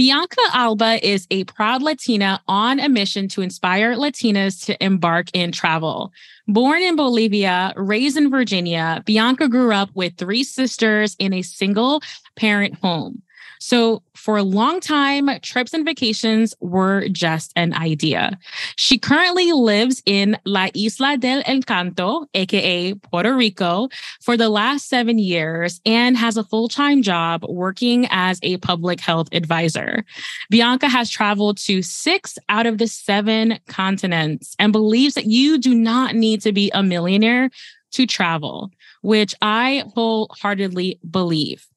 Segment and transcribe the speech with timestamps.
[0.00, 5.52] Bianca Alba is a proud Latina on a mission to inspire Latinas to embark in
[5.52, 6.10] travel.
[6.48, 12.00] Born in Bolivia, raised in Virginia, Bianca grew up with three sisters in a single
[12.34, 13.20] parent home.
[13.60, 18.38] So for a long time, trips and vacations were just an idea.
[18.76, 23.88] She currently lives in La Isla del Encanto, aka Puerto Rico,
[24.22, 28.98] for the last seven years and has a full time job working as a public
[28.98, 30.04] health advisor.
[30.48, 35.74] Bianca has traveled to six out of the seven continents and believes that you do
[35.74, 37.50] not need to be a millionaire
[37.92, 38.70] to travel,
[39.02, 41.69] which I wholeheartedly believe.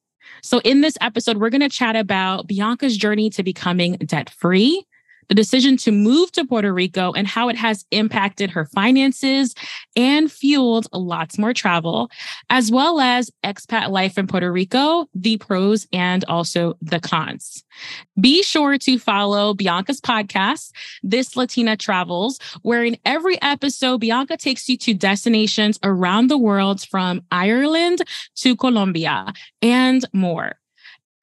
[0.43, 4.85] So, in this episode, we're going to chat about Bianca's journey to becoming debt free,
[5.29, 9.55] the decision to move to Puerto Rico and how it has impacted her finances
[9.95, 12.09] and fueled lots more travel,
[12.49, 17.63] as well as expat life in Puerto Rico, the pros and also the cons.
[18.19, 24.69] Be sure to follow Bianca's podcast, This Latina Travels, where in every episode, Bianca takes
[24.69, 28.01] you to destinations around the world from Ireland
[28.35, 30.53] to Colombia and more.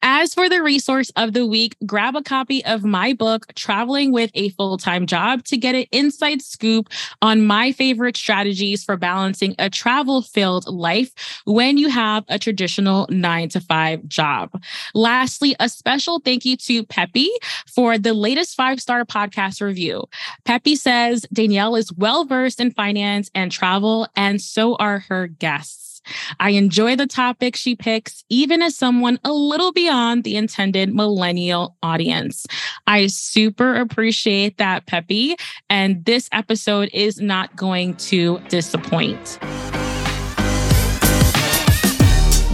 [0.02, 4.30] As for the resource of the week, grab a copy of my book, Traveling with
[4.34, 6.88] a Full Time Job, to get an inside scoop
[7.20, 11.12] on my favorite strategies for balancing a travel filled life
[11.44, 14.62] when you have a traditional nine to five job.
[14.94, 17.28] Lastly, a special thank you to Peppy
[17.66, 20.04] for the latest five star podcast review.
[20.46, 25.79] Peppy says Danielle is well versed in finance and travel, and so are her guests.
[26.38, 31.76] I enjoy the topic she picks, even as someone a little beyond the intended millennial
[31.82, 32.46] audience.
[32.86, 35.36] I super appreciate that, Peppy.
[35.68, 39.38] And this episode is not going to disappoint.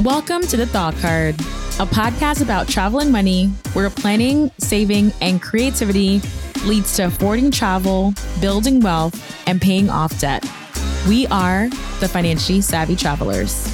[0.03, 1.35] Welcome to the Thought Card,
[1.81, 6.21] a podcast about travel and money, where planning, saving, and creativity
[6.65, 10.45] leads to affording travel, building wealth, and paying off debt.
[11.09, 11.69] We are
[12.01, 13.73] the financially savvy travelers.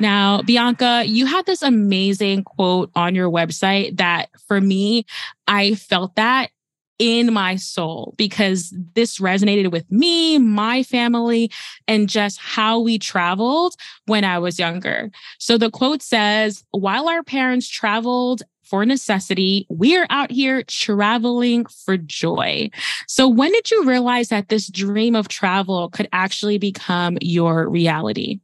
[0.00, 5.06] Now, Bianca, you had this amazing quote on your website that for me,
[5.46, 6.50] I felt that
[6.98, 11.50] in my soul because this resonated with me, my family,
[11.86, 15.10] and just how we traveled when I was younger.
[15.38, 19.66] So the quote says, while our parents traveled for necessity.
[19.70, 22.70] We are out here traveling for joy.
[23.06, 28.40] So, when did you realize that this dream of travel could actually become your reality?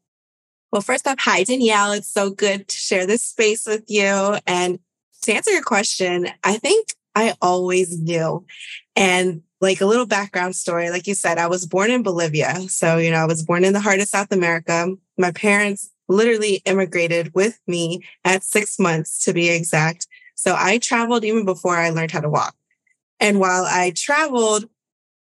[0.72, 1.92] Well, first up, hi, Danielle.
[1.92, 4.38] It's so good to share this space with you.
[4.46, 4.78] And
[5.22, 8.44] to answer your question, I think I always knew.
[8.96, 12.58] And like a little background story, like you said, I was born in Bolivia.
[12.68, 14.88] So, you know, I was born in the heart of South America.
[15.18, 20.06] My parents literally immigrated with me at six months to be exact.
[20.34, 22.54] So I traveled even before I learned how to walk.
[23.20, 24.68] And while I traveled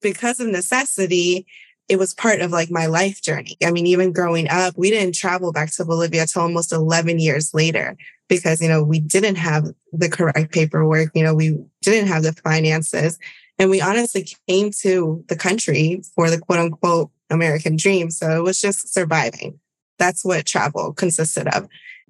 [0.00, 1.46] because of necessity,
[1.88, 3.56] it was part of like my life journey.
[3.62, 7.52] I mean, even growing up, we didn't travel back to Bolivia till almost 11 years
[7.52, 7.96] later
[8.28, 12.32] because, you know, we didn't have the correct paperwork, you know, we didn't have the
[12.32, 13.18] finances.
[13.58, 18.10] And we honestly came to the country for the quote unquote American dream.
[18.10, 19.58] So it was just surviving.
[20.02, 21.68] That's what travel consisted of.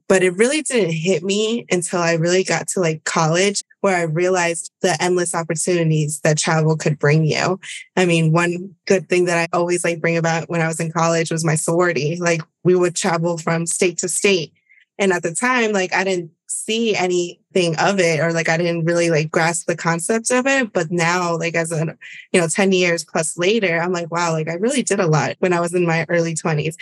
[0.08, 4.04] But it really didn't hit me until I really got to like college where I
[4.04, 7.60] realized the endless opportunities that travel could bring you.
[7.94, 10.90] I mean, one good thing that I always like bring about when I was in
[10.90, 12.16] college was my sorority.
[12.16, 14.54] Like we would travel from state to state.
[14.98, 18.86] And at the time, like I didn't see anything of it or like I didn't
[18.86, 20.72] really like grasp the concepts of it.
[20.72, 21.94] But now, like as a,
[22.32, 25.36] you know, 10 years plus later, I'm like, wow, like I really did a lot
[25.40, 26.76] when I was in my early 20s.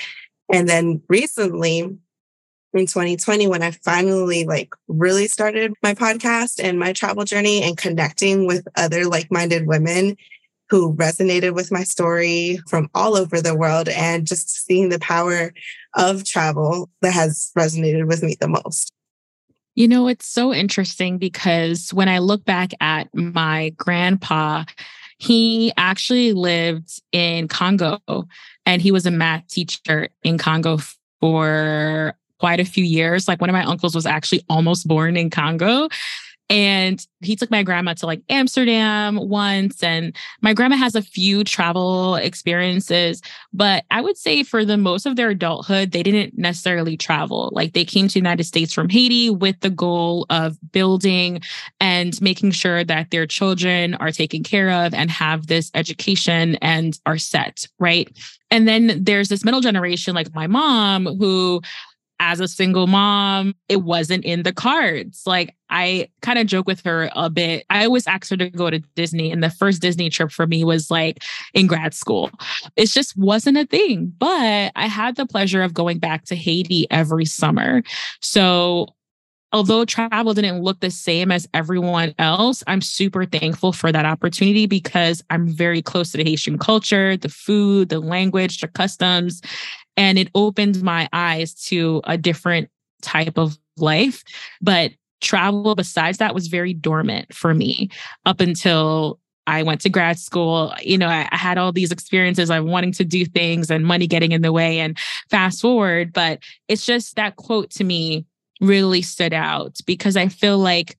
[0.53, 1.99] And then recently,
[2.73, 7.77] in 2020 when I finally like really started my podcast and my travel journey and
[7.77, 10.17] connecting with other like-minded women
[10.69, 15.53] who resonated with my story from all over the world and just seeing the power
[15.97, 18.93] of travel that has resonated with me the most.
[19.75, 24.65] You know, it's so interesting because when I look back at my grandpa,
[25.21, 27.99] he actually lived in Congo
[28.65, 30.79] and he was a math teacher in Congo
[31.21, 33.29] for quite a few years.
[33.29, 35.89] Like one of my uncles was actually almost born in Congo.
[36.51, 39.85] And he took my grandma to like Amsterdam once.
[39.85, 45.07] And my grandma has a few travel experiences, but I would say for the most
[45.07, 47.51] of their adulthood, they didn't necessarily travel.
[47.53, 51.41] Like they came to the United States from Haiti with the goal of building
[51.79, 56.99] and making sure that their children are taken care of and have this education and
[57.07, 58.11] are set, right?
[58.51, 61.63] And then there's this middle generation, like my mom, who
[62.21, 65.23] as a single mom, it wasn't in the cards.
[65.27, 67.65] Like I kind of joke with her a bit.
[67.71, 70.63] I always ask her to go to Disney, and the first Disney trip for me
[70.63, 71.25] was like
[71.55, 72.31] in grad school.
[72.77, 74.13] It just wasn't a thing.
[74.19, 77.83] But I had the pleasure of going back to Haiti every summer.
[78.21, 78.95] So
[79.53, 84.67] although travel didn't look the same as everyone else, I'm super thankful for that opportunity
[84.67, 89.43] because I'm very close to the Haitian culture, the food, the language, the customs.
[89.97, 92.71] And it opened my eyes to a different
[93.03, 94.23] type of life.
[94.61, 97.91] But travel, besides that, was very dormant for me
[98.25, 100.73] up until I went to grad school.
[100.81, 104.07] You know, I, I, had all these experiences of wanting to do things and money
[104.07, 104.97] getting in the way and
[105.29, 106.13] fast forward.
[106.13, 108.27] But it's just that quote to me
[108.61, 110.97] really stood out because I feel like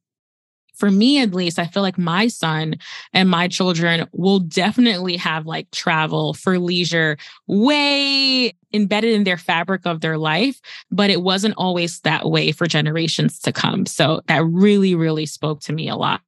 [0.81, 2.73] for me at least, I feel like my son
[3.13, 9.85] and my children will definitely have like travel for leisure way embedded in their fabric
[9.85, 13.85] of their life, but it wasn't always that way for generations to come.
[13.85, 16.21] So that really, really spoke to me a lot.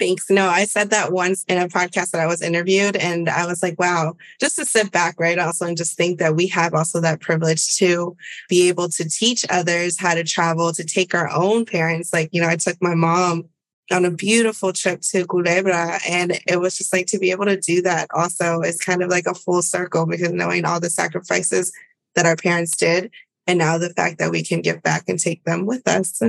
[0.00, 0.28] Thanks.
[0.28, 3.62] No, I said that once in a podcast that I was interviewed, and I was
[3.62, 5.38] like, wow, just to sit back, right?
[5.38, 8.16] Also, and just think that we have also that privilege to
[8.48, 12.12] be able to teach others how to travel, to take our own parents.
[12.12, 13.44] Like, you know, I took my mom
[13.92, 17.56] on a beautiful trip to Culebra, and it was just like to be able to
[17.56, 21.72] do that also is kind of like a full circle because knowing all the sacrifices
[22.14, 23.10] that our parents did,
[23.46, 26.20] and now the fact that we can give back and take them with us.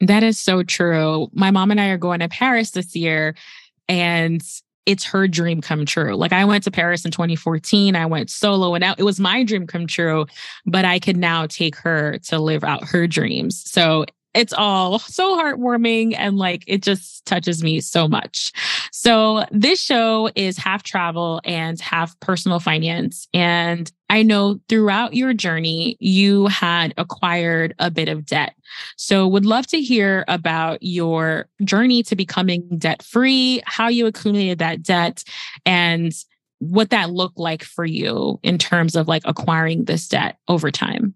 [0.00, 1.28] That is so true.
[1.32, 3.34] My mom and I are going to Paris this year,
[3.88, 4.42] and
[4.86, 6.16] it's her dream come true.
[6.16, 9.66] Like I went to Paris in 2014, I went solo, and it was my dream
[9.66, 10.26] come true,
[10.64, 13.62] but I can now take her to live out her dreams.
[13.70, 14.06] So
[14.38, 18.52] it's all so heartwarming and like it just touches me so much.
[18.92, 23.26] So, this show is half travel and half personal finance.
[23.34, 28.54] And I know throughout your journey, you had acquired a bit of debt.
[28.96, 34.60] So, would love to hear about your journey to becoming debt free, how you accumulated
[34.60, 35.24] that debt,
[35.66, 36.12] and
[36.60, 41.14] what that looked like for you in terms of like acquiring this debt over time.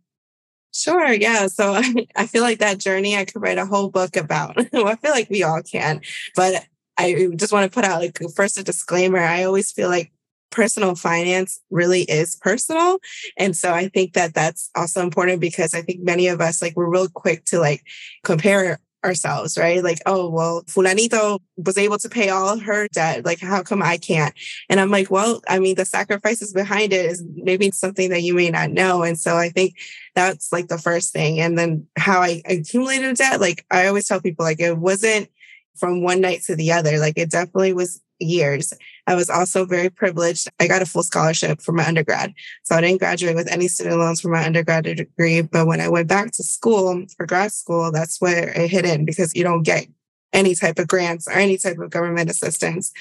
[0.73, 1.13] Sure.
[1.13, 1.47] Yeah.
[1.49, 1.75] So
[2.17, 4.57] I feel like that journey I could write a whole book about.
[4.75, 6.01] I feel like we all can.
[6.35, 6.65] But
[6.99, 9.19] I just want to put out like first a disclaimer.
[9.19, 10.13] I always feel like
[10.51, 12.99] personal finance really is personal.
[13.39, 16.77] And so I think that that's also important because I think many of us like
[16.77, 17.83] we're real quick to like
[18.25, 19.82] compare ourselves, right?
[19.82, 23.25] Like, oh, well, Fulanito was able to pay all her debt.
[23.25, 24.34] Like, how come I can't?
[24.69, 28.34] And I'm like, well, I mean, the sacrifices behind it is maybe something that you
[28.34, 29.02] may not know.
[29.02, 29.75] And so I think
[30.14, 31.40] that's like the first thing.
[31.40, 35.28] And then how I accumulated debt, like I always tell people, like, it wasn't
[35.77, 36.99] from one night to the other.
[36.99, 38.73] Like, it definitely was years.
[39.07, 40.49] I was also very privileged.
[40.61, 42.33] I got a full scholarship for my undergrad.
[42.65, 45.43] So I didn't graduate with any student loans for my undergraduate degree.
[45.43, 49.05] But when I went back to school for grad school, that's where it hit in
[49.05, 49.87] because you don't get
[50.32, 52.93] any type of grants or any type of government assistance.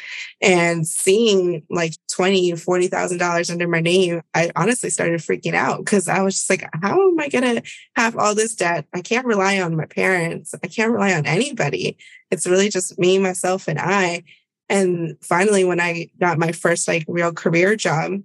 [0.41, 5.79] And seeing like twenty, forty thousand dollars under my name, I honestly started freaking out
[5.79, 7.61] because I was just like, how am I gonna
[7.95, 8.85] have all this debt?
[8.93, 10.53] I can't rely on my parents.
[10.63, 11.97] I can't rely on anybody.
[12.29, 14.23] It's really just me, myself, and I.
[14.69, 18.21] And finally, when I got my first like real career job,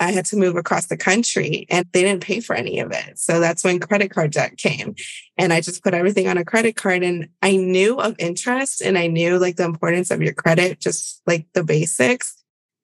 [0.00, 3.18] I had to move across the country and they didn't pay for any of it.
[3.18, 4.94] So that's when credit card debt came.
[5.36, 8.96] And I just put everything on a credit card and I knew of interest and
[8.96, 12.34] I knew like the importance of your credit, just like the basics.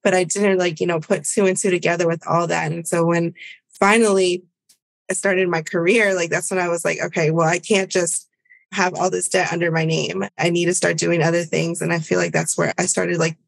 [0.04, 2.70] But I didn't like, you know, put two and two together with all that.
[2.70, 3.32] And so when
[3.80, 4.44] finally
[5.10, 8.28] I started my career, like that's when I was like, okay, well, I can't just
[8.72, 10.24] have all this debt under my name.
[10.38, 11.80] I need to start doing other things.
[11.80, 13.38] And I feel like that's where I started like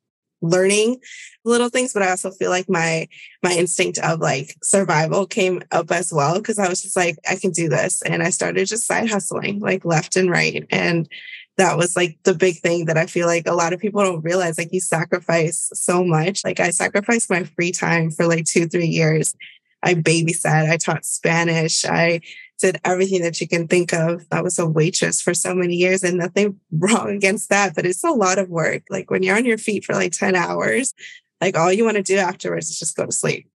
[0.40, 0.98] learning
[1.44, 3.08] little things, but I also feel like my
[3.42, 7.36] my instinct of like survival came up as well because I was just like, I
[7.36, 8.02] can do this.
[8.02, 10.64] And I started just side hustling like left and right.
[10.70, 11.08] And
[11.56, 14.22] that was like the big thing that I feel like a lot of people don't
[14.22, 14.58] realize.
[14.58, 16.44] Like you sacrifice so much.
[16.44, 19.34] Like I sacrificed my free time for like two, three years.
[19.82, 22.20] I babysat, I taught Spanish, I
[22.58, 24.26] did everything that you can think of.
[24.32, 28.04] I was a waitress for so many years and nothing wrong against that, but it's
[28.04, 28.82] a lot of work.
[28.90, 30.94] Like when you're on your feet for like 10 hours,
[31.40, 33.48] like all you want to do afterwards is just go to sleep.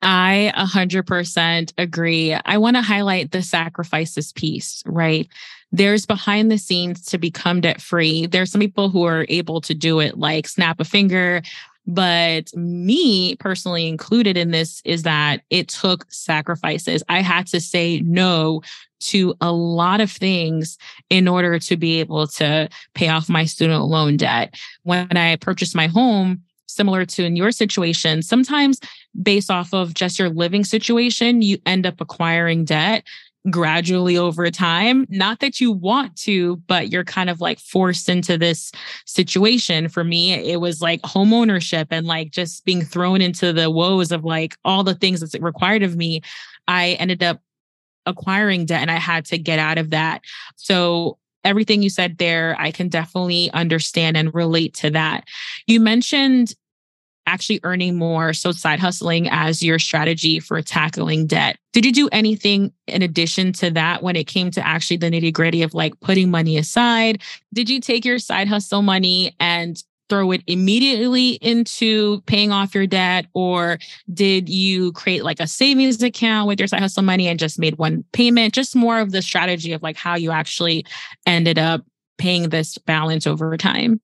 [0.00, 2.32] I 100% agree.
[2.32, 5.28] I want to highlight the sacrifices piece, right?
[5.72, 8.26] There's behind the scenes to become debt free.
[8.26, 11.42] There's some people who are able to do it like snap a finger,
[11.88, 17.02] but me personally included in this is that it took sacrifices.
[17.08, 18.60] I had to say no
[19.00, 20.76] to a lot of things
[21.08, 24.54] in order to be able to pay off my student loan debt.
[24.82, 28.80] When I purchased my home, similar to in your situation, sometimes
[29.22, 33.02] based off of just your living situation, you end up acquiring debt
[33.50, 35.06] gradually over time.
[35.08, 38.72] Not that you want to, but you're kind of like forced into this
[39.06, 39.88] situation.
[39.88, 44.12] For me, it was like home ownership and like just being thrown into the woes
[44.12, 46.20] of like all the things that's required of me.
[46.66, 47.40] I ended up
[48.06, 50.22] acquiring debt and I had to get out of that.
[50.56, 55.24] So everything you said there, I can definitely understand and relate to that.
[55.66, 56.54] You mentioned
[57.28, 58.32] actually earning more.
[58.32, 61.58] So, side hustling as your strategy for tackling debt.
[61.72, 65.32] Did you do anything in addition to that when it came to actually the nitty
[65.32, 67.22] gritty of like putting money aside?
[67.52, 72.86] Did you take your side hustle money and throw it immediately into paying off your
[72.86, 73.78] debt or
[74.12, 77.76] did you create like a savings account with your side hustle money and just made
[77.78, 80.84] one payment just more of the strategy of like how you actually
[81.26, 81.84] ended up
[82.16, 84.00] paying this balance over time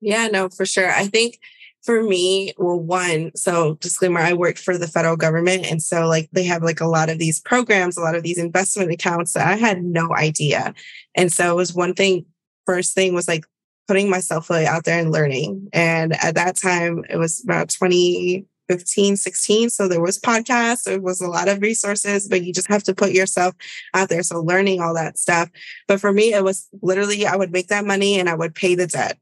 [0.00, 1.38] yeah no for sure i think
[1.82, 5.66] for me, well, one, so disclaimer, I work for the federal government.
[5.66, 8.38] And so like they have like a lot of these programs, a lot of these
[8.38, 10.74] investment accounts that I had no idea.
[11.16, 12.24] And so it was one thing,
[12.66, 13.44] first thing was like
[13.88, 15.68] putting myself fully out there and learning.
[15.72, 19.70] And at that time, it was about 2015, 16.
[19.70, 22.94] So there was podcasts, there was a lot of resources, but you just have to
[22.94, 23.56] put yourself
[23.92, 24.22] out there.
[24.22, 25.50] So learning all that stuff.
[25.88, 28.76] But for me, it was literally, I would make that money and I would pay
[28.76, 29.18] the debt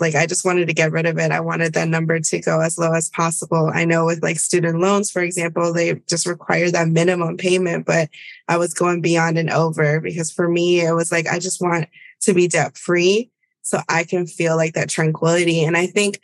[0.00, 1.30] like I just wanted to get rid of it.
[1.30, 3.70] I wanted that number to go as low as possible.
[3.72, 8.08] I know with like student loans, for example, they just require that minimum payment, but
[8.48, 11.88] I was going beyond and over because for me, it was like, I just want
[12.22, 13.30] to be debt free
[13.62, 15.64] so I can feel like that tranquility.
[15.64, 16.20] And I think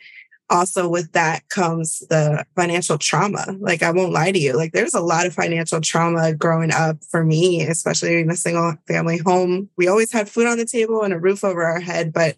[0.51, 3.45] also with that comes the financial trauma.
[3.59, 6.97] Like I won't lie to you, like there's a lot of financial trauma growing up
[7.09, 9.69] for me, especially in a single family home.
[9.77, 12.35] We always had food on the table and a roof over our head, but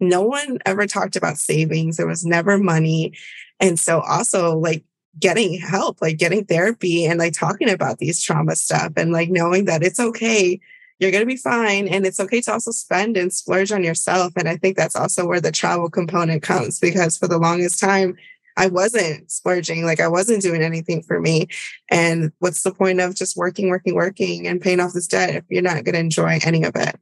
[0.00, 1.96] no one ever talked about savings.
[1.96, 3.14] There was never money.
[3.60, 4.84] And so also like
[5.18, 9.64] getting help, like getting therapy and like talking about these trauma stuff and like knowing
[9.64, 10.60] that it's okay.
[10.98, 11.88] You're going to be fine.
[11.88, 14.32] And it's okay to also spend and splurge on yourself.
[14.36, 18.16] And I think that's also where the travel component comes because for the longest time,
[18.58, 21.48] I wasn't splurging, like I wasn't doing anything for me.
[21.90, 25.44] And what's the point of just working, working, working and paying off this debt if
[25.50, 26.98] you're not going to enjoy any of it?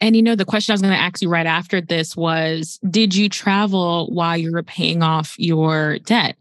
[0.00, 2.78] And you know, the question I was going to ask you right after this was
[2.88, 6.36] Did you travel while you were paying off your debt?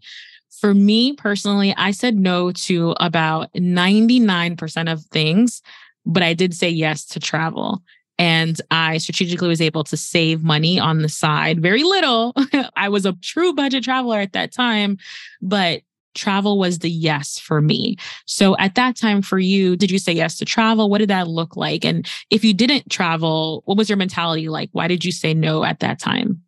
[0.59, 5.61] For me personally, I said no to about 99% of things,
[6.05, 7.81] but I did say yes to travel.
[8.17, 12.33] And I strategically was able to save money on the side, very little.
[12.77, 14.97] I was a true budget traveler at that time,
[15.41, 15.81] but
[16.15, 17.97] travel was the yes for me.
[18.25, 20.89] So at that time for you, did you say yes to travel?
[20.89, 21.85] What did that look like?
[21.85, 24.69] And if you didn't travel, what was your mentality like?
[24.71, 26.41] Why did you say no at that time?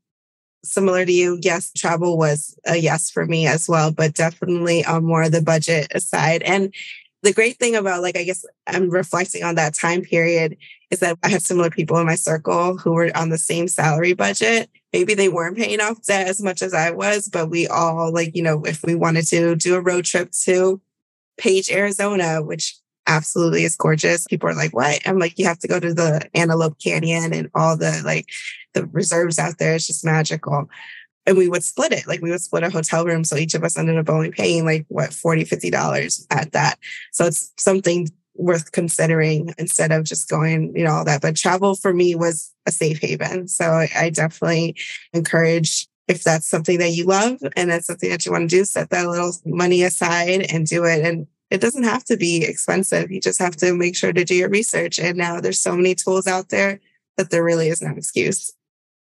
[0.63, 5.05] Similar to you, yes, travel was a yes for me as well, but definitely on
[5.05, 6.41] more of the budget aside.
[6.43, 6.73] And
[7.23, 10.57] the great thing about like, I guess I'm reflecting on that time period
[10.89, 14.13] is that I had similar people in my circle who were on the same salary
[14.13, 18.11] budget maybe they weren't paying off debt as much as I was, but we all
[18.13, 20.81] like, you know, if we wanted to do a road trip to
[21.37, 22.75] Page, Arizona, which
[23.07, 24.25] absolutely is gorgeous.
[24.25, 24.99] People are like, what?
[25.05, 28.27] I'm like, you have to go to the Antelope Canyon and all the like
[28.73, 29.75] the reserves out there.
[29.75, 30.69] It's just magical.
[31.25, 32.07] And we would split it.
[32.07, 33.23] Like we would split a hotel room.
[33.23, 36.79] So each of us ended up only paying like what, 40, $50 at that.
[37.11, 41.21] So it's something worth considering instead of just going, you know, all that.
[41.21, 43.47] But travel for me was a safe haven.
[43.47, 43.65] So
[43.95, 44.75] I, definitely
[45.13, 48.65] encourage if that's something that you love and that's something that you want to do,
[48.65, 51.05] set that little money aside and do it.
[51.05, 53.11] And it doesn't have to be expensive.
[53.11, 54.99] You just have to make sure to do your research.
[54.99, 56.79] And now there's so many tools out there
[57.17, 58.53] that there really is no excuse.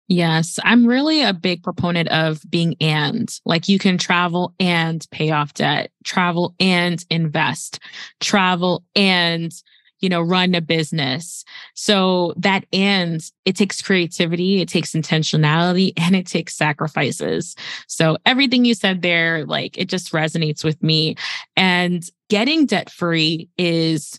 [0.08, 5.30] Yes, I'm really a big proponent of being and like you can travel and pay
[5.30, 7.78] off debt, travel and invest,
[8.18, 9.52] travel and
[10.00, 11.44] you know run a business.
[11.74, 17.54] So that and it takes creativity, it takes intentionality and it takes sacrifices.
[17.86, 21.16] So everything you said there like it just resonates with me
[21.54, 24.18] and getting debt free is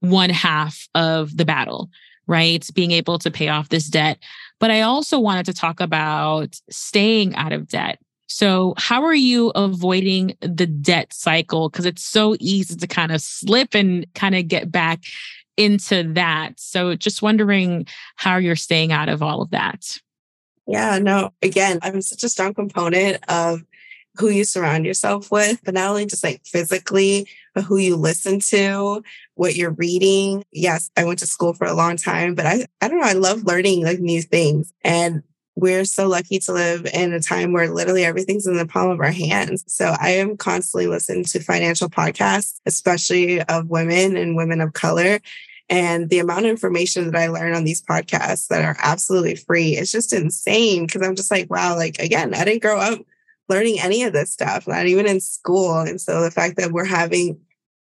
[0.00, 1.88] one half of the battle
[2.30, 2.64] right?
[2.74, 4.18] Being able to pay off this debt.
[4.60, 7.98] But I also wanted to talk about staying out of debt.
[8.28, 11.68] So, how are you avoiding the debt cycle?
[11.68, 15.00] Because it's so easy to kind of slip and kind of get back
[15.56, 16.52] into that.
[16.60, 19.98] So, just wondering how you're staying out of all of that.
[20.68, 23.62] Yeah, no, again, I'm such a strong component of
[24.16, 28.40] who you surround yourself with, but not only just like physically, but who you listen
[28.40, 29.02] to,
[29.34, 30.44] what you're reading.
[30.52, 33.12] Yes, I went to school for a long time, but I, I don't know, I
[33.12, 34.72] love learning like new things.
[34.84, 35.22] And
[35.56, 39.00] we're so lucky to live in a time where literally everything's in the palm of
[39.00, 39.64] our hands.
[39.66, 45.20] So I am constantly listening to financial podcasts, especially of women and women of color.
[45.68, 49.76] And the amount of information that I learn on these podcasts that are absolutely free,
[49.76, 50.88] it's just insane.
[50.88, 52.98] Cause I'm just like, wow, like again, I didn't grow up
[53.50, 55.80] learning any of this stuff, not even in school.
[55.80, 57.38] And so the fact that we're having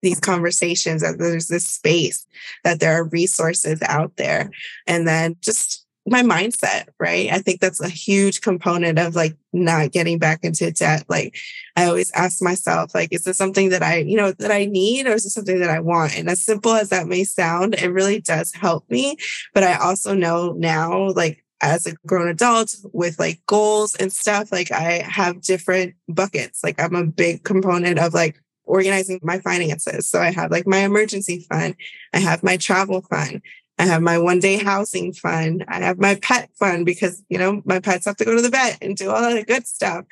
[0.03, 2.27] these conversations, that there's this space,
[2.63, 4.51] that there are resources out there,
[4.87, 7.33] and then just my mindset, right?
[7.33, 11.05] I think that's a huge component of like not getting back into debt.
[11.09, 11.35] Like
[11.77, 15.07] I always ask myself, like, is this something that I, you know, that I need
[15.07, 16.19] or is this something that I want?
[16.19, 19.17] And as simple as that may sound, it really does help me.
[19.55, 24.53] But I also know now, like as a grown adult with like goals and stuff,
[24.53, 26.63] like I have different buckets.
[26.63, 30.09] Like I'm a big component of like organizing my finances.
[30.09, 31.75] So I have like my emergency fund,
[32.13, 33.43] I have my travel fund,
[33.79, 35.65] I have my one day housing fund.
[35.67, 38.49] I have my pet fund because, you know, my pets have to go to the
[38.49, 40.05] vet and do all that good stuff.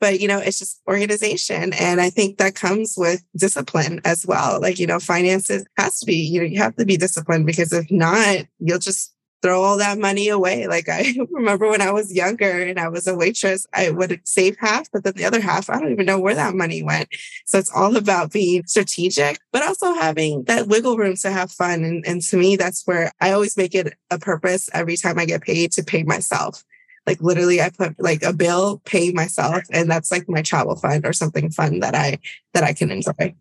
[0.00, 1.74] But, you know, it's just organization.
[1.74, 4.58] And I think that comes with discipline as well.
[4.60, 7.72] Like, you know, finances has to be, you know, you have to be disciplined because
[7.74, 10.66] if not, you'll just throw all that money away.
[10.66, 14.56] Like I remember when I was younger and I was a waitress, I would save
[14.58, 17.08] half, but then the other half, I don't even know where that money went.
[17.46, 21.84] So it's all about being strategic, but also having that wiggle room to have fun.
[21.84, 25.24] And, and to me, that's where I always make it a purpose every time I
[25.24, 26.64] get paid to pay myself.
[27.06, 31.06] Like literally I put like a bill, pay myself, and that's like my travel fund
[31.06, 32.18] or something fun that I
[32.52, 33.34] that I can enjoy.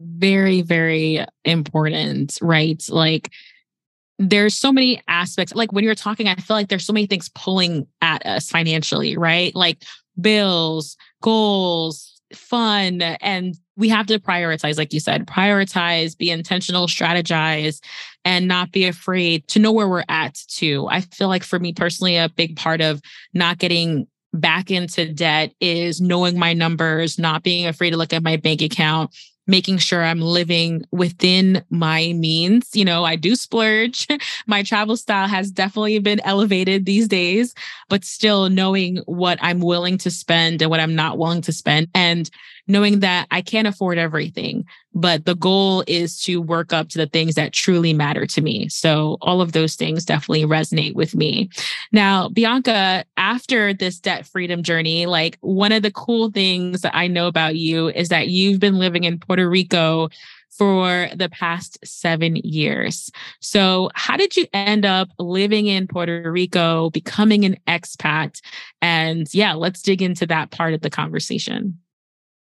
[0.00, 2.84] Very, very important, right?
[2.88, 3.32] Like
[4.18, 5.54] there's so many aspects.
[5.54, 9.16] Like when you're talking, I feel like there's so many things pulling at us financially,
[9.16, 9.54] right?
[9.54, 9.84] Like
[10.20, 13.00] bills, goals, fun.
[13.00, 17.80] And we have to prioritize, like you said, prioritize, be intentional, strategize,
[18.24, 20.88] and not be afraid to know where we're at too.
[20.90, 23.00] I feel like for me personally, a big part of
[23.34, 28.22] not getting back into debt is knowing my numbers, not being afraid to look at
[28.22, 29.14] my bank account,
[29.48, 32.70] making sure I'm living within my means.
[32.74, 34.06] You know, I do splurge.
[34.46, 37.54] my travel style has definitely been elevated these days,
[37.88, 41.88] but still knowing what I'm willing to spend and what I'm not willing to spend.
[41.94, 42.30] And
[42.68, 47.06] knowing that I can't afford everything, but the goal is to work up to the
[47.06, 48.68] things that truly matter to me.
[48.68, 51.48] So all of those things definitely resonate with me.
[51.92, 57.06] Now, Bianca, after this debt freedom journey, like one of the cool things that I
[57.06, 60.08] know about you is that you've been living in Puerto Rico
[60.50, 63.10] for the past seven years.
[63.40, 68.40] So, how did you end up living in Puerto Rico, becoming an expat?
[68.82, 71.78] And yeah, let's dig into that part of the conversation.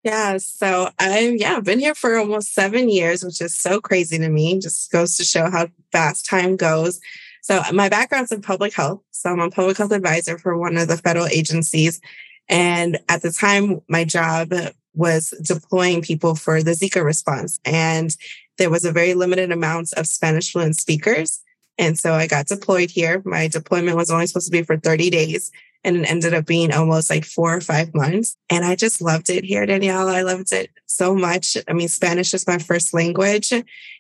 [0.07, 0.37] Yeah.
[0.37, 4.57] So I've yeah, been here for almost seven years, which is so crazy to me.
[4.57, 7.01] Just goes to show how fast time goes.
[7.41, 9.01] So my background's in public health.
[9.11, 11.99] So I'm a public health advisor for one of the federal agencies.
[12.47, 14.53] And at the time, my job
[14.93, 17.59] was deploying people for the Zika response.
[17.65, 18.15] And
[18.57, 21.41] there was a very limited amount of Spanish fluent speakers.
[21.77, 23.21] And so I got deployed here.
[23.25, 25.51] My deployment was only supposed to be for 30 days
[25.83, 28.35] and it ended up being almost like four or five months.
[28.49, 30.09] And I just loved it here, Danielle.
[30.09, 31.57] I loved it so much.
[31.67, 33.53] I mean, Spanish is my first language,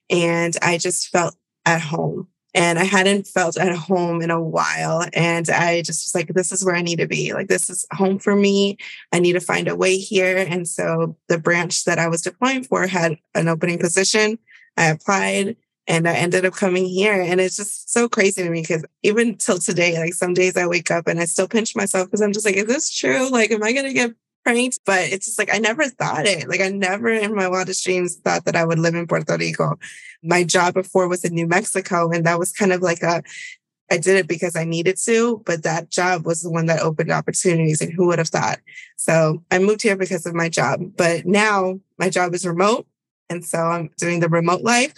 [0.09, 1.35] and I just felt
[1.65, 2.27] at home.
[2.53, 5.05] And I hadn't felt at home in a while.
[5.13, 7.31] And I just was like, this is where I need to be.
[7.33, 8.77] Like, this is home for me.
[9.11, 10.37] I need to find a way here.
[10.37, 14.39] And so the branch that I was deploying for had an opening position.
[14.75, 15.55] I applied
[15.87, 17.21] and I ended up coming here.
[17.21, 20.67] And it's just so crazy to me because even till today, like some days I
[20.67, 23.29] wake up and I still pinch myself because I'm just like, is this true?
[23.29, 24.11] Like, am I going to get
[24.43, 24.79] pranked?
[24.85, 26.49] But it's just like, I never thought it.
[26.49, 29.79] Like, I never in my wildest dreams thought that I would live in Puerto Rico.
[30.21, 32.11] My job before was in New Mexico.
[32.11, 33.23] And that was kind of like a,
[33.89, 37.11] I did it because I needed to, but that job was the one that opened
[37.11, 37.79] opportunities.
[37.79, 38.59] And who would have thought?
[38.97, 40.81] So I moved here because of my job.
[40.97, 42.85] But now my job is remote.
[43.29, 44.93] And so I'm doing the remote life.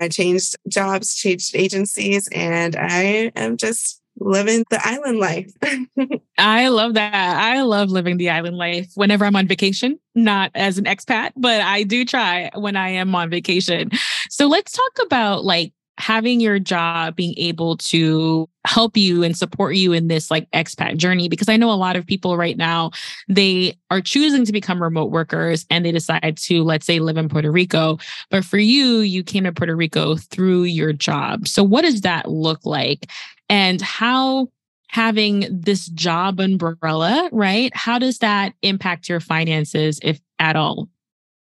[0.00, 5.52] I changed jobs, changed agencies, and I am just living the island life.
[6.38, 7.14] I love that.
[7.14, 11.60] I love living the island life whenever I'm on vacation, not as an expat, but
[11.60, 13.90] I do try when I am on vacation.
[14.30, 19.76] So let's talk about like having your job being able to help you and support
[19.76, 22.90] you in this like expat journey because i know a lot of people right now
[23.28, 27.28] they are choosing to become remote workers and they decide to let's say live in
[27.28, 27.98] puerto rico.
[28.30, 31.48] But for you you came to puerto rico through your job.
[31.48, 33.10] So what does that look like?
[33.48, 34.48] And how
[34.88, 40.88] having this job umbrella right how does that impact your finances if at all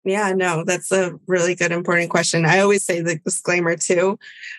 [0.04, 2.44] Yeah, no, that's a really good, important question.
[2.44, 4.18] I always say the disclaimer too.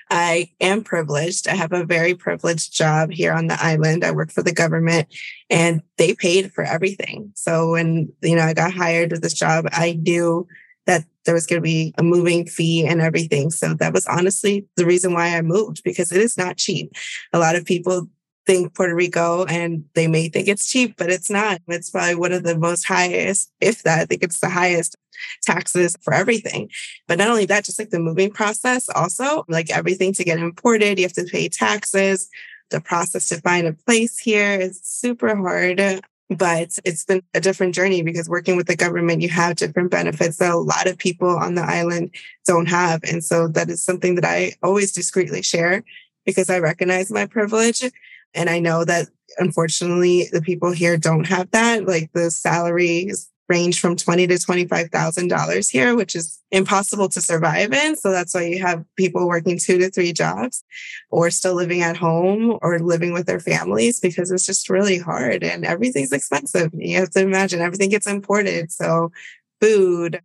[0.09, 1.49] I am privileged.
[1.49, 4.05] I have a very privileged job here on the island.
[4.05, 5.13] I work for the government
[5.49, 7.33] and they paid for everything.
[7.35, 10.47] So when, you know, I got hired with this job, I knew
[10.85, 13.51] that there was going to be a moving fee and everything.
[13.51, 16.93] So that was honestly the reason why I moved because it is not cheap.
[17.33, 18.07] A lot of people
[18.45, 21.61] think Puerto Rico and they may think it's cheap, but it's not.
[21.67, 24.95] It's probably one of the most highest, if that, I think it's the highest
[25.43, 26.69] taxes for everything.
[27.07, 30.99] But not only that, just like the moving process, also like everything to get imported,
[30.99, 32.29] you have to pay taxes.
[32.69, 36.01] The process to find a place here is super hard.
[36.29, 40.37] But it's been a different journey because working with the government, you have different benefits
[40.37, 42.15] that a lot of people on the island
[42.47, 43.03] don't have.
[43.03, 45.83] And so that is something that I always discreetly share
[46.25, 47.83] because I recognize my privilege
[48.33, 51.87] and I know that unfortunately the people here don't have that.
[51.87, 57.21] Like the salaries range from twenty to twenty-five thousand dollars here, which is impossible to
[57.21, 57.95] survive in.
[57.95, 60.63] So that's why you have people working two to three jobs
[61.09, 65.43] or still living at home or living with their families because it's just really hard
[65.43, 66.71] and everything's expensive.
[66.73, 68.71] You have to imagine everything gets imported.
[68.71, 69.11] So
[69.59, 70.21] food,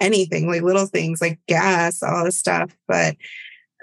[0.00, 2.76] anything like little things like gas, all this stuff.
[2.88, 3.16] But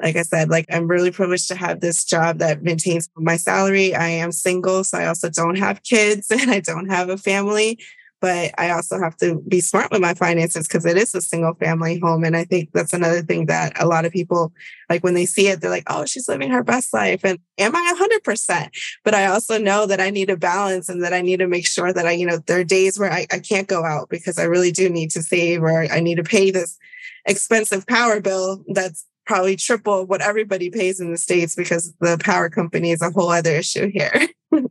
[0.04, 3.96] like I said, like I'm really privileged to have this job that maintains my salary.
[3.96, 7.80] I am single, so I also don't have kids and I don't have a family.
[8.20, 11.56] But I also have to be smart with my finances because it is a single
[11.56, 12.24] family home.
[12.24, 14.54] And I think that's another thing that a lot of people,
[14.90, 17.26] like when they see it, they're like, oh, she's living her best life.
[17.26, 18.70] And am I 100%?
[19.04, 21.68] But I also know that I need a balance and that I need to make
[21.68, 24.40] sure that I, you know, there are days where I, I can't go out because
[24.40, 26.78] I really do need to save or I need to pay this
[27.26, 32.50] expensive power bill that's probably triple what everybody pays in the States because the power
[32.50, 34.28] company is a whole other issue here.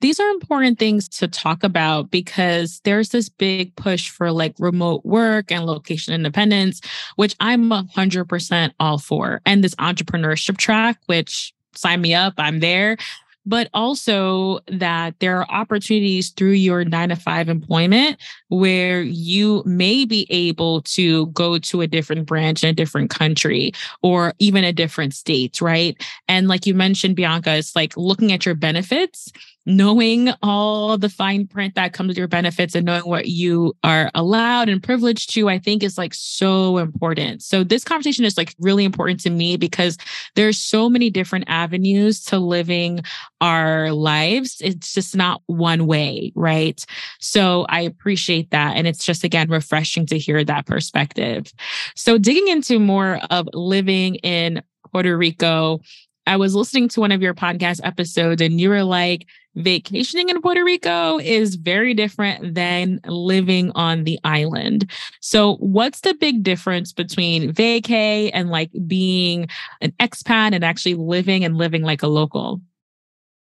[0.00, 5.04] These are important things to talk about because there's this big push for like remote
[5.04, 6.80] work and location independence,
[7.14, 9.40] which I'm 100% all for.
[9.46, 12.96] And this entrepreneurship track, which sign me up, I'm there
[13.44, 18.16] but also that there are opportunities through your nine to five employment
[18.48, 23.72] where you may be able to go to a different branch in a different country
[24.02, 26.00] or even a different state, right?
[26.28, 29.32] And like you mentioned, Bianca, it's like looking at your benefits
[29.64, 34.10] knowing all the fine print that comes with your benefits and knowing what you are
[34.14, 37.42] allowed and privileged to, I think is like so important.
[37.42, 39.98] So this conversation is like really important to me because
[40.34, 43.00] there's so many different avenues to living
[43.40, 44.56] our lives.
[44.60, 46.84] It's just not one way, right?
[47.20, 48.76] So I appreciate that.
[48.76, 51.52] And it's just again refreshing to hear that perspective.
[51.94, 55.80] So digging into more of living in Puerto Rico,
[56.26, 60.40] I was listening to one of your podcast episodes and you were like, vacationing in
[60.40, 64.90] Puerto Rico is very different than living on the island.
[65.20, 69.48] So, what's the big difference between vacay and like being
[69.80, 72.60] an expat and actually living and living like a local?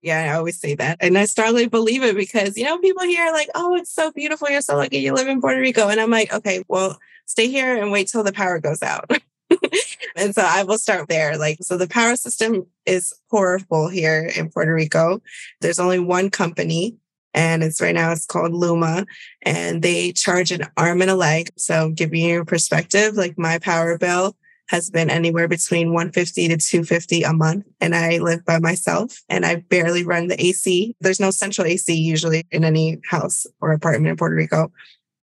[0.02, 0.98] Yeah, I always say that.
[1.02, 4.12] And I strongly believe it because, you know, people here are like, oh, it's so
[4.12, 4.50] beautiful.
[4.50, 5.90] You're so lucky you live in Puerto Rico.
[5.90, 9.12] And I'm like, okay, well, stay here and wait till the power goes out.
[10.16, 11.38] and so I will start there.
[11.38, 15.22] Like, so the power system is horrible here in Puerto Rico.
[15.62, 16.98] There's only one company
[17.34, 19.06] and it's right now it's called Luma
[19.44, 21.50] and they charge an arm and a leg.
[21.56, 24.36] So giving you a perspective, like my power bill
[24.70, 29.46] has been anywhere between 150 to 250 a month and I live by myself and
[29.46, 30.96] I barely run the AC.
[31.00, 34.72] There's no central AC usually in any house or apartment in Puerto Rico.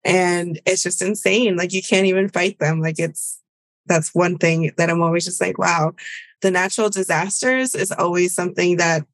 [0.05, 1.57] And it's just insane.
[1.57, 2.81] Like you can't even fight them.
[2.81, 3.40] Like it's
[3.87, 5.95] that's one thing that I'm always just like, wow,
[6.43, 9.05] the natural disasters is always something that,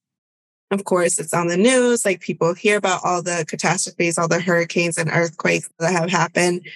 [0.70, 2.04] of course, it's on the news.
[2.04, 6.66] Like people hear about all the catastrophes, all the hurricanes and earthquakes that have happened.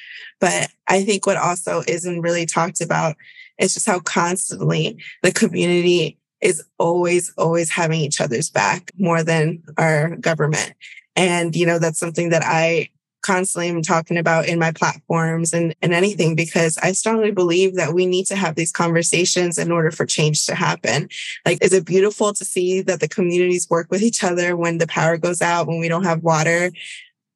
[0.41, 3.17] But I think what also isn't really talked about
[3.59, 9.63] is just how constantly the community is always, always having each other's back more than
[9.77, 10.73] our government.
[11.17, 12.89] And, you know, that's something that I
[13.23, 17.95] constantly am talking about in my platforms and, and anything because I strongly believe that
[17.95, 21.09] we need to have these conversations in order for change to happen.
[21.45, 24.87] Like, is it beautiful to see that the communities work with each other when the
[24.87, 26.71] power goes out, when we don't have water?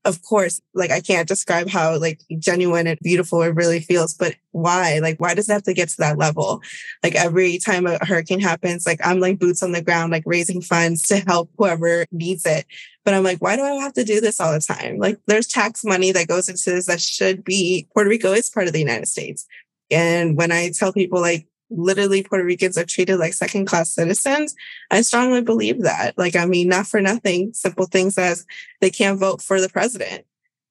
[0.05, 4.35] Of course, like I can't describe how like genuine and beautiful it really feels, but
[4.51, 4.99] why?
[4.99, 6.61] Like, why does it have to get to that level?
[7.03, 10.61] Like every time a hurricane happens, like I'm like boots on the ground, like raising
[10.61, 12.67] funds to help whoever needs it.
[13.05, 14.99] But I'm like, why do I have to do this all the time?
[14.99, 18.67] Like there's tax money that goes into this that should be Puerto Rico is part
[18.67, 19.47] of the United States.
[19.90, 24.55] And when I tell people like literally Puerto Ricans are treated like second class citizens.
[24.91, 26.17] I strongly believe that.
[26.17, 28.47] Like, I mean, not for nothing, simple things as
[28.81, 30.25] they can't vote for the president.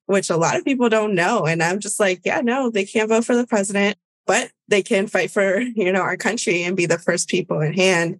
[0.06, 1.46] which a lot of people don't know.
[1.46, 5.06] And I'm just like, yeah, no, they can't vote for the president, but they can
[5.06, 8.18] fight for, you know, our country and be the first people in hand.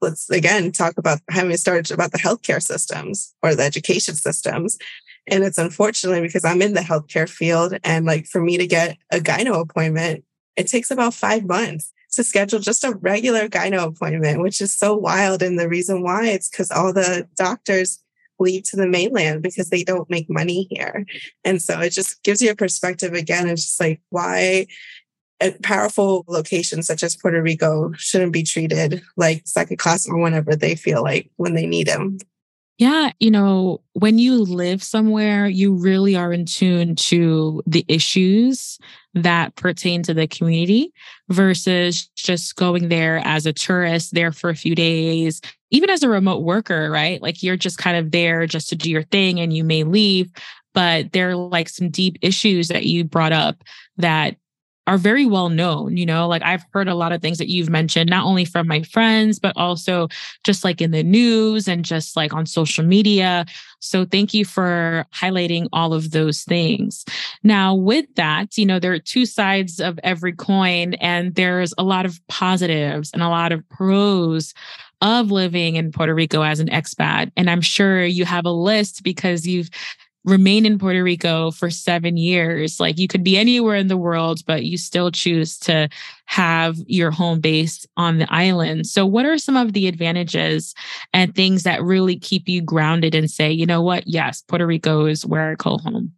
[0.00, 4.78] Let's again talk about having started about the healthcare systems or the education systems.
[5.26, 8.96] And it's unfortunately because I'm in the healthcare field and like for me to get
[9.10, 14.42] a gyno appointment, it takes about five months to schedule just a regular gyno appointment,
[14.42, 15.42] which is so wild.
[15.42, 18.02] And the reason why it's because all the doctors
[18.38, 21.06] leave to the mainland because they don't make money here.
[21.44, 23.48] And so it just gives you a perspective again.
[23.48, 24.66] It's just like why
[25.40, 30.56] a powerful locations such as Puerto Rico shouldn't be treated like second class or whenever
[30.56, 32.18] they feel like when they need them.
[32.78, 38.78] Yeah, you know, when you live somewhere, you really are in tune to the issues
[39.14, 40.92] that pertain to the community
[41.30, 46.08] versus just going there as a tourist, there for a few days, even as a
[46.10, 47.22] remote worker, right?
[47.22, 50.30] Like you're just kind of there just to do your thing and you may leave.
[50.74, 53.64] But there are like some deep issues that you brought up
[53.96, 54.36] that
[54.86, 55.96] are very well known.
[55.96, 58.66] You know, like I've heard a lot of things that you've mentioned, not only from
[58.66, 60.08] my friends, but also
[60.44, 63.46] just like in the news and just like on social media.
[63.80, 67.04] So thank you for highlighting all of those things.
[67.42, 71.82] Now, with that, you know, there are two sides of every coin, and there's a
[71.82, 74.54] lot of positives and a lot of pros
[75.02, 77.30] of living in Puerto Rico as an expat.
[77.36, 79.68] And I'm sure you have a list because you've
[80.26, 82.78] remain in Puerto Rico for seven years.
[82.78, 85.88] Like you could be anywhere in the world, but you still choose to
[86.26, 88.86] have your home base on the island.
[88.86, 90.74] So, what are some of the advantages
[91.14, 94.06] and things that really keep you grounded and say, you know what?
[94.06, 96.12] Yes, Puerto Rico is where I call home.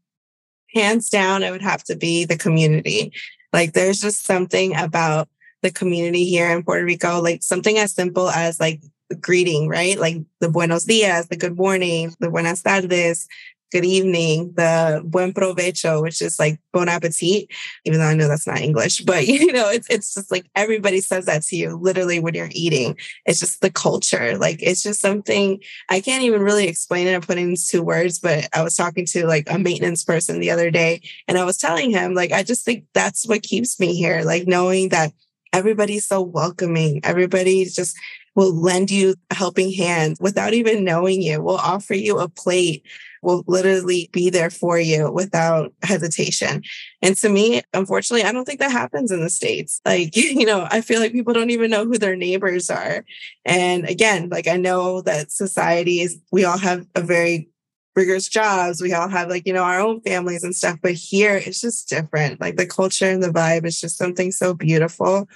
[0.75, 3.13] Hands down, it would have to be the community.
[3.53, 5.29] Like, there's just something about
[5.63, 8.81] the community here in Puerto Rico, like something as simple as like
[9.21, 9.99] greeting, right?
[9.99, 13.27] Like the buenos dias, the good morning, the buenas tardes,
[13.71, 17.49] good evening, the buen provecho, which is like bon appetit,
[17.85, 21.01] even though I know that's not English, but you know, it's it's just like everybody
[21.01, 22.97] says that to you literally when you're eating.
[23.27, 24.37] It's just the culture.
[24.39, 28.49] Like it's just something I can't even really explain it and put into words, but
[28.53, 31.91] I was talking to like a maintenance person the other day and I was telling
[31.91, 34.23] him, like, I just think that's what keeps me here.
[34.23, 35.13] Like knowing that
[35.53, 37.01] everybody's so welcoming.
[37.05, 37.97] Everybody just
[38.39, 42.87] will lend you a helping hand without even knowing you, will offer you a plate
[43.21, 46.63] will literally be there for you without hesitation.
[47.03, 49.81] And to me, unfortunately, I don't think that happens in the States.
[49.85, 53.05] Like, you know, I feel like people don't even know who their neighbors are.
[53.45, 57.49] And again, like I know that society is, we all have a very
[57.97, 58.81] rigorous jobs.
[58.81, 60.79] We all have like, you know, our own families and stuff.
[60.81, 62.41] But here it's just different.
[62.41, 65.29] Like the culture and the vibe is just something so beautiful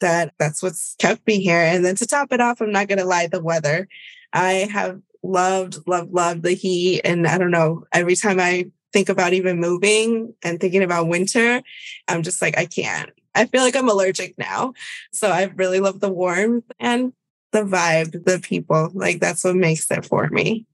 [0.00, 1.60] that that's what's kept me here.
[1.60, 3.88] And then to top it off, I'm not going to lie, the weather.
[4.32, 7.00] I have loved, loved, loved the heat.
[7.04, 11.62] And I don't know, every time I think about even moving and thinking about winter,
[12.08, 13.10] I'm just like, I can't.
[13.34, 14.74] I feel like I'm allergic now.
[15.12, 17.12] So I really love the warmth and
[17.52, 18.90] the vibe, the people.
[18.94, 20.66] Like that's what makes it for me.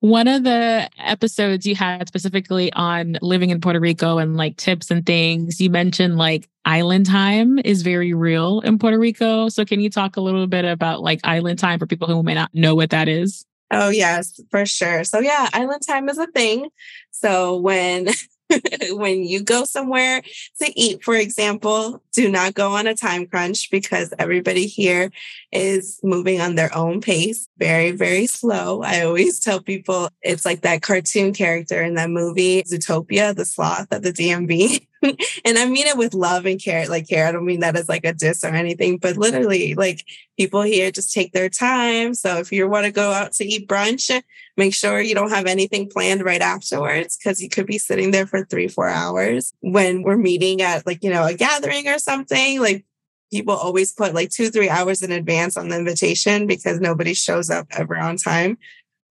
[0.00, 4.92] One of the episodes you had specifically on living in Puerto Rico and like tips
[4.92, 9.48] and things, you mentioned like island time is very real in Puerto Rico.
[9.48, 12.34] So, can you talk a little bit about like island time for people who may
[12.34, 13.44] not know what that is?
[13.72, 15.02] Oh, yes, for sure.
[15.02, 16.68] So, yeah, island time is a thing.
[17.10, 18.08] So, when
[18.90, 20.22] when you go somewhere
[20.60, 25.10] to eat, for example, do not go on a time crunch because everybody here
[25.52, 28.82] is moving on their own pace, very, very slow.
[28.82, 33.88] I always tell people it's like that cartoon character in that movie, Zootopia, the sloth
[33.92, 34.86] at the DMV.
[35.44, 37.26] and I mean it with love and care, like care.
[37.26, 40.04] I don't mean that as like a diss or anything, but literally, like
[40.36, 42.14] people here just take their time.
[42.14, 44.10] So if you want to go out to eat brunch,
[44.56, 48.26] make sure you don't have anything planned right afterwards because you could be sitting there
[48.26, 49.52] for three, four hours.
[49.60, 52.84] When we're meeting at like, you know, a gathering or something, like
[53.30, 57.50] people always put like two, three hours in advance on the invitation because nobody shows
[57.50, 58.58] up ever on time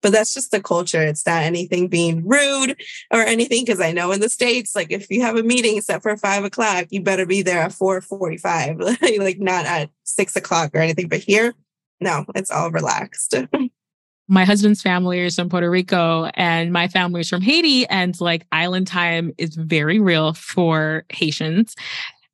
[0.02, 1.02] but that's just the culture.
[1.02, 2.76] It's not anything being rude
[3.10, 3.66] or anything.
[3.66, 6.44] Cause I know in the States, like if you have a meeting set for five
[6.44, 8.78] o'clock, you better be there at 445,
[9.18, 11.08] like not at six o'clock or anything.
[11.08, 11.54] But here,
[12.00, 13.34] no, it's all relaxed.
[14.28, 17.86] my husband's family is from Puerto Rico and my family is from Haiti.
[17.86, 21.74] And like island time is very real for Haitians.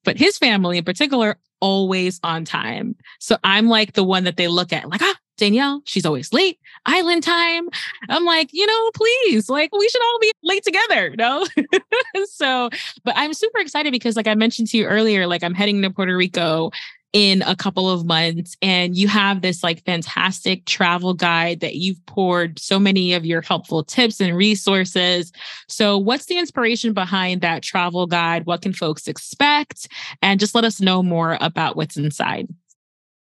[0.03, 2.95] But his family in particular, always on time.
[3.21, 6.59] So I'm like the one that they look at, like, ah, Danielle, she's always late.
[6.87, 7.69] Island time.
[8.09, 11.47] I'm like, you know, please, like we should all be late together, no?
[12.27, 12.71] so,
[13.05, 15.91] but I'm super excited because, like I mentioned to you earlier, like I'm heading to
[15.91, 16.71] Puerto Rico
[17.15, 22.05] in a couple of months and you have this like fantastic travel guide that you've
[22.07, 25.31] poured so many of your helpful tips and resources.
[25.69, 28.47] So, what's the inspiration behind that travel guide?
[28.47, 29.87] What can folks expect?
[30.23, 32.49] And just let us know more about what's inside.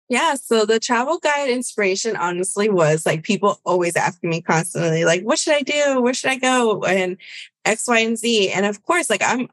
[0.09, 5.23] Yeah, so the travel guide inspiration honestly was like people always asking me constantly, like,
[5.23, 6.01] what should I do?
[6.01, 6.83] Where should I go?
[6.83, 7.17] And
[7.65, 8.49] X, Y, and Z.
[8.51, 9.49] And of course, like I'm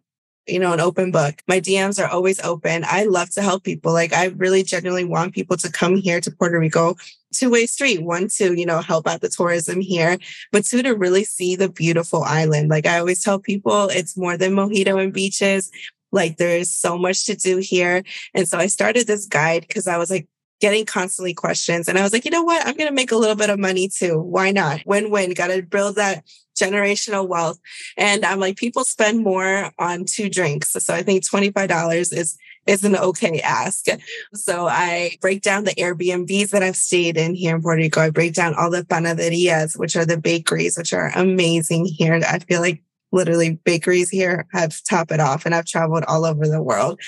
[0.51, 1.43] you know, an open book.
[1.47, 2.85] My DMs are always open.
[2.87, 3.93] I love to help people.
[3.93, 6.97] Like I really genuinely want people to come here to Puerto Rico
[7.33, 8.03] two way street.
[8.03, 10.19] One, to, you know, help out the tourism here,
[10.53, 12.69] but two, to really see the beautiful island.
[12.69, 15.71] Like I always tell people it's more than mojito and beaches.
[16.13, 18.03] Like there's so much to do here.
[18.35, 20.27] And so I started this guide because I was like,
[20.61, 21.89] getting constantly questions.
[21.89, 22.67] And I was like, you know what?
[22.67, 24.21] I'm going to make a little bit of money too.
[24.21, 24.81] Why not?
[24.87, 25.33] Win win.
[25.33, 26.25] Got to build that
[26.61, 27.59] generational wealth.
[27.97, 30.73] And I'm like, people spend more on two drinks.
[30.73, 33.87] So I think $25 is is an okay ask.
[34.35, 38.03] So I break down the Airbnbs that I've stayed in here in Puerto Rico.
[38.03, 42.15] I break down all the panaderias, which are the bakeries, which are amazing here.
[42.15, 46.47] I feel like literally bakeries here have top it off and I've traveled all over
[46.47, 47.01] the world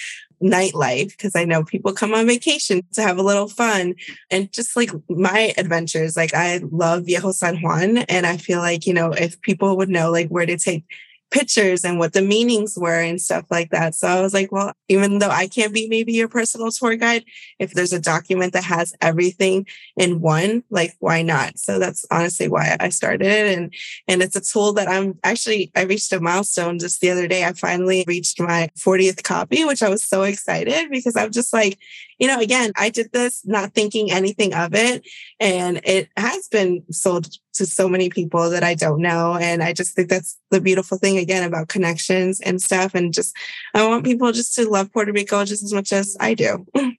[0.42, 3.94] nightlife because I know people come on vacation to have a little fun
[4.30, 6.16] and just like my adventures.
[6.16, 9.88] Like I love Viejo San Juan and I feel like, you know, if people would
[9.88, 10.84] know like where to take
[11.33, 13.95] pictures and what the meanings were and stuff like that.
[13.95, 17.25] So I was like, well, even though I can't be maybe your personal tour guide,
[17.59, 19.66] if there's a document that has everything
[19.97, 21.59] in one, like why not?
[21.59, 23.59] So that's honestly why I started it.
[23.59, 23.75] And
[24.07, 27.45] and it's a tool that I'm actually I reached a milestone just the other day.
[27.45, 31.79] I finally reached my 40th copy, which I was so excited because I'm just like,
[32.18, 35.07] you know, again, I did this not thinking anything of it.
[35.40, 37.27] And it has been sold
[37.62, 39.37] to so many people that I don't know.
[39.40, 42.94] And I just think that's the beautiful thing again about connections and stuff.
[42.94, 43.35] And just,
[43.72, 46.66] I want people just to love Puerto Rico just as much as I do.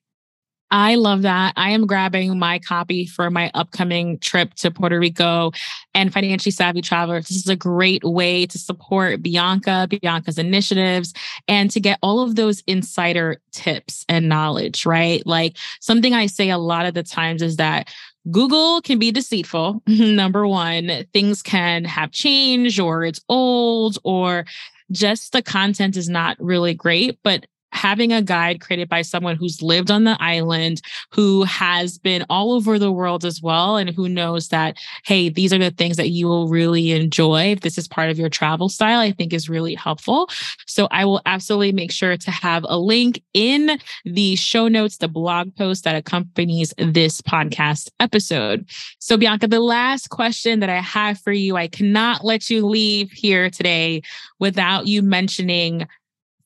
[0.72, 1.54] I love that.
[1.56, 5.52] I am grabbing my copy for my upcoming trip to Puerto Rico
[5.94, 7.28] and Financially Savvy Travelers.
[7.28, 11.14] This is a great way to support Bianca, Bianca's initiatives,
[11.48, 15.24] and to get all of those insider tips and knowledge, right?
[15.28, 17.94] Like something I say a lot of the times is that
[18.32, 19.84] Google can be deceitful.
[19.88, 24.46] Number one, things can have changed or it's old or
[24.92, 27.20] just the content is not really great.
[27.24, 30.82] But having a guide created by someone who's lived on the island,
[31.12, 35.52] who has been all over the world as well, and who knows that, hey, these
[35.52, 38.70] are the things that you will really enjoy if this is part of your travel
[38.70, 40.30] style, I think is really helpful.
[40.66, 45.08] So I will absolutely make sure to have a link in the show notes, the
[45.08, 48.70] blog post that accompanies this podcast episode.
[49.00, 53.12] So, Bianca, the last question that I have for you, I cannot let you leave
[53.12, 54.02] here today
[54.40, 55.88] without you mentioning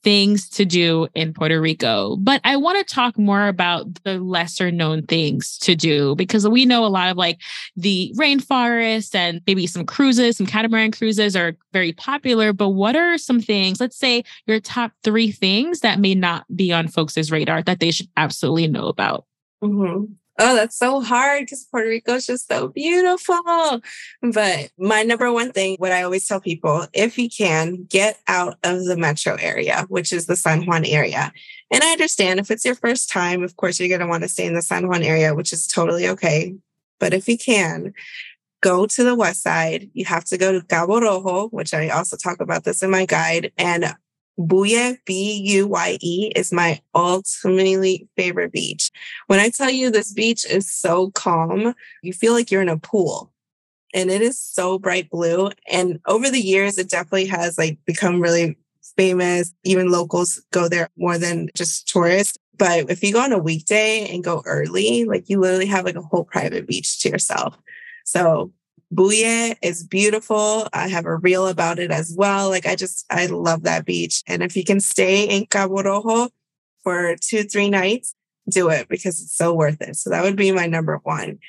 [0.07, 2.15] things to do in Puerto Rico.
[2.15, 6.65] But I want to talk more about the lesser known things to do because we
[6.65, 7.41] know a lot of like
[7.75, 12.53] the rainforest and maybe some cruises, some catamaran cruises are very popular.
[12.53, 16.71] But what are some things, let's say your top three things that may not be
[16.71, 19.25] on folks' radar that they should absolutely know about?
[19.61, 20.05] Mm-hmm.
[20.39, 23.81] Oh, that's so hard because Puerto Rico is just so beautiful.
[24.21, 28.57] But my number one thing, what I always tell people, if you can, get out
[28.63, 31.33] of the metro area, which is the San Juan area.
[31.71, 34.29] And I understand if it's your first time, of course, you're going to want to
[34.29, 36.55] stay in the San Juan area, which is totally okay.
[36.99, 37.93] But if you can,
[38.61, 39.89] go to the west side.
[39.93, 43.05] You have to go to Cabo Rojo, which I also talk about this in my
[43.05, 43.95] guide, and
[44.39, 48.91] Buye, B U Y E, is my ultimately favorite beach.
[49.27, 51.73] When I tell you this beach is so calm,
[52.03, 53.31] you feel like you're in a pool
[53.93, 55.49] and it is so bright blue.
[55.71, 58.57] And over the years, it definitely has like become really
[58.95, 59.53] famous.
[59.63, 62.37] Even locals go there more than just tourists.
[62.57, 65.95] But if you go on a weekday and go early, like you literally have like
[65.95, 67.57] a whole private beach to yourself.
[68.03, 68.51] So
[68.93, 70.67] Buye is beautiful.
[70.73, 72.49] I have a reel about it as well.
[72.49, 74.23] Like I just, I love that beach.
[74.27, 76.29] And if you can stay in Cabo Rojo
[76.83, 78.13] for two, three nights,
[78.49, 79.97] do it because it's so worth it.
[79.97, 81.39] So that would be my number one.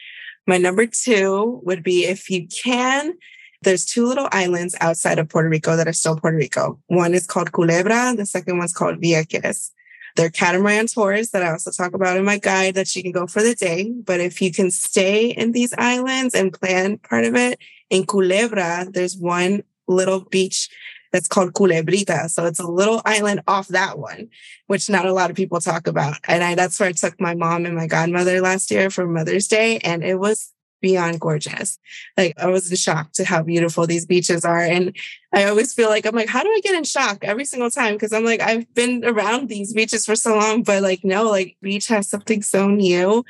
[0.46, 3.14] My number two would be if you can,
[3.62, 6.80] there's two little islands outside of Puerto Rico that are still Puerto Rico.
[6.86, 8.16] One is called Culebra.
[8.16, 9.70] The second one's called Vieques.
[10.18, 13.28] They're catamaran tours that I also talk about in my guide that you can go
[13.28, 13.92] for the day.
[14.04, 18.92] But if you can stay in these islands and plan part of it, in Culebra,
[18.92, 20.68] there's one little beach
[21.12, 22.30] that's called Culebrita.
[22.30, 24.28] So it's a little island off that one,
[24.66, 26.16] which not a lot of people talk about.
[26.24, 29.46] And I, that's where I took my mom and my godmother last year for Mother's
[29.46, 29.78] Day.
[29.78, 31.78] And it was beyond gorgeous.
[32.16, 34.60] Like I was in shock to how beautiful these beaches are.
[34.60, 34.96] And
[35.32, 37.94] I always feel like I'm like, how do I get in shock every single time?
[37.94, 41.56] Because I'm like, I've been around these beaches for so long, but like, no, like
[41.60, 43.24] beach has something so new.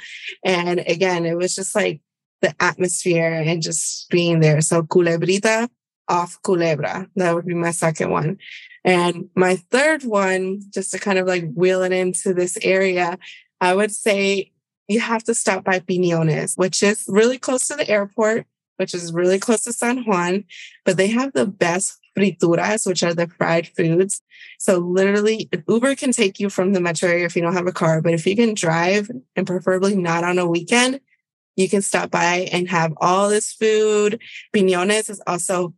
[0.44, 2.00] And again, it was just like
[2.40, 4.60] the atmosphere and just being there.
[4.60, 5.68] So Culebrita
[6.08, 7.08] off Culebra.
[7.16, 8.38] That would be my second one.
[8.84, 13.18] And my third one, just to kind of like wheel it into this area,
[13.60, 14.52] I would say
[14.88, 19.12] you have to stop by Piñones, which is really close to the airport, which is
[19.12, 20.44] really close to San Juan,
[20.84, 24.22] but they have the best frituras, which are the fried foods.
[24.58, 27.72] So literally Uber can take you from the metro area if you don't have a
[27.72, 31.00] car, but if you can drive and preferably not on a weekend,
[31.56, 34.20] you can stop by and have all this food.
[34.54, 35.74] Piñones is also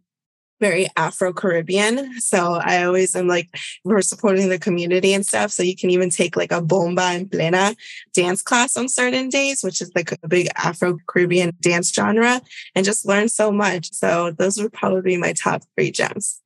[0.60, 2.20] very Afro Caribbean.
[2.20, 3.48] So I always am like,
[3.84, 5.50] we're supporting the community and stuff.
[5.50, 7.74] So you can even take like a bomba and plena
[8.12, 12.40] dance class on certain days, which is like a big Afro Caribbean dance genre,
[12.74, 13.92] and just learn so much.
[13.92, 16.40] So those would probably be my top three gems.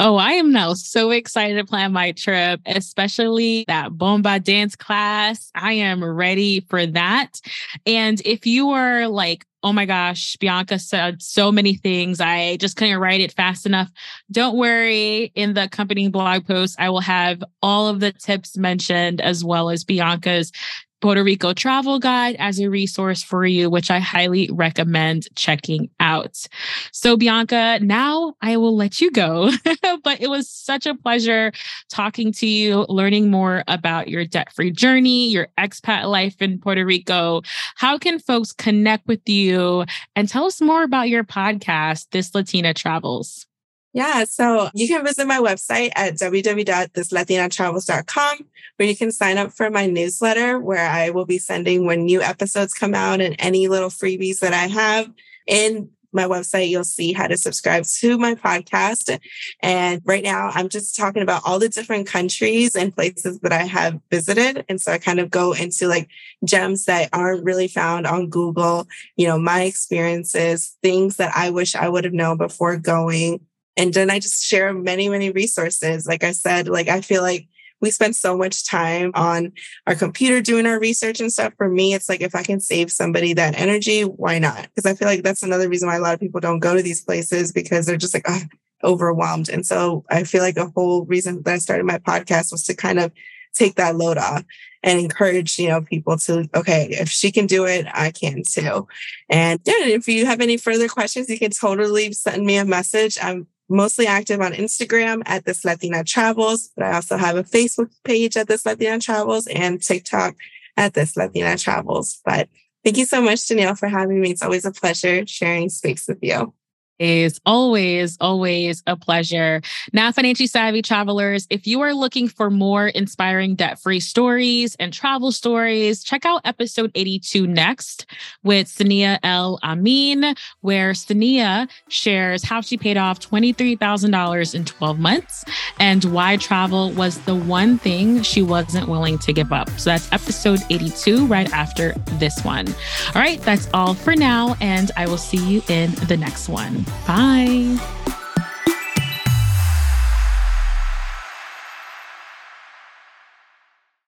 [0.00, 5.50] Oh, I am now so excited to plan my trip, especially that bomba dance class.
[5.56, 7.40] I am ready for that.
[7.84, 12.20] And if you are like, oh my gosh, Bianca said so many things.
[12.20, 13.90] I just couldn't write it fast enough.
[14.30, 15.32] Don't worry.
[15.34, 19.70] In the accompanying blog post, I will have all of the tips mentioned as well
[19.70, 20.52] as Bianca's
[21.00, 26.46] Puerto Rico travel guide as a resource for you, which I highly recommend checking out.
[26.92, 29.50] So, Bianca, now I will let you go,
[30.04, 31.52] but it was such a pleasure
[31.90, 36.84] talking to you, learning more about your debt free journey, your expat life in Puerto
[36.84, 37.42] Rico.
[37.76, 39.84] How can folks connect with you
[40.14, 43.47] and tell us more about your podcast, This Latina Travels?
[43.94, 48.38] Yeah, so you can visit my website at www.thislatinaTravels.com
[48.76, 52.20] where you can sign up for my newsletter where I will be sending when new
[52.22, 55.10] episodes come out and any little freebies that I have.
[55.46, 59.18] In my website, you'll see how to subscribe to my podcast.
[59.60, 63.64] And right now, I'm just talking about all the different countries and places that I
[63.64, 64.64] have visited.
[64.68, 66.08] And so I kind of go into like
[66.44, 68.86] gems that aren't really found on Google,
[69.16, 73.40] you know, my experiences, things that I wish I would have known before going
[73.78, 76.06] and then I just share many, many resources.
[76.06, 77.46] Like I said, like I feel like
[77.80, 79.52] we spend so much time on
[79.86, 81.52] our computer doing our research and stuff.
[81.56, 84.62] For me, it's like if I can save somebody that energy, why not?
[84.74, 86.82] Because I feel like that's another reason why a lot of people don't go to
[86.82, 88.40] these places because they're just like oh,
[88.82, 89.48] overwhelmed.
[89.48, 92.74] And so I feel like a whole reason that I started my podcast was to
[92.74, 93.12] kind of
[93.54, 94.42] take that load off
[94.82, 98.88] and encourage, you know, people to, okay, if she can do it, I can too.
[99.28, 103.18] And yeah, if you have any further questions, you can totally send me a message.
[103.22, 107.90] I'm mostly active on Instagram at This Latina Travels, but I also have a Facebook
[108.04, 110.34] page at This Latina Travels and TikTok
[110.76, 112.20] at This Latina Travels.
[112.24, 112.48] But
[112.84, 114.30] thank you so much, Danielle, for having me.
[114.30, 116.52] It's always a pleasure sharing space with you
[116.98, 119.60] is always, always a pleasure.
[119.92, 124.92] Now, financially savvy travelers, if you are looking for more inspiring debt free stories and
[124.92, 128.06] travel stories, check out episode 82 next
[128.42, 135.44] with Sania El Amin, where Sania shares how she paid off $23,000 in 12 months
[135.78, 139.68] and why travel was the one thing she wasn't willing to give up.
[139.70, 142.68] So that's episode 82 right after this one.
[143.14, 146.84] All right, that's all for now, and I will see you in the next one.
[147.06, 147.78] Bye.